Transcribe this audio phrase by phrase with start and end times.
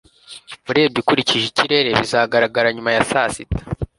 [0.69, 3.61] urebye ukurikije ikirere, bizagaragara nyuma ya saa sita